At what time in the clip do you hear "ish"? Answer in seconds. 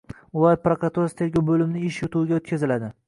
1.91-2.01